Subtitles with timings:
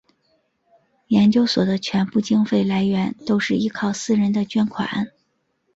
[1.09, 5.11] 研究所的全部经费来源都是依靠私人的捐款。